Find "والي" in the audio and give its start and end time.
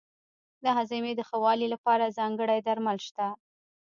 1.43-1.67